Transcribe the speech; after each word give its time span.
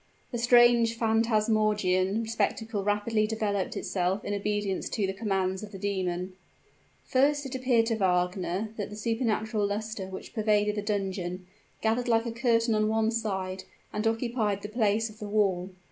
The 0.31 0.39
strange 0.39 0.97
phantasmagorian 0.97 2.25
spectacle 2.27 2.83
rapidly 2.83 3.27
developed 3.27 3.77
itself 3.77 4.25
in 4.25 4.33
obedience 4.33 4.89
to 4.89 5.05
the 5.05 5.13
commands 5.13 5.61
of 5.61 5.71
the 5.71 5.77
demon. 5.77 6.33
First, 7.05 7.45
it 7.45 7.53
appeared 7.53 7.85
to 7.85 7.95
Wagner 7.97 8.69
that 8.77 8.89
the 8.89 8.95
supernatural 8.95 9.67
luster 9.67 10.07
which 10.07 10.33
pervaded 10.33 10.73
the 10.73 10.81
dungeon, 10.81 11.45
gathered 11.83 12.07
like 12.07 12.25
a 12.25 12.31
curtain 12.31 12.73
on 12.73 12.87
one 12.87 13.11
side 13.11 13.65
and 13.93 14.07
occupied 14.07 14.63
the 14.63 14.69
place 14.69 15.07
of 15.07 15.19
the 15.19 15.29
wall. 15.29 15.69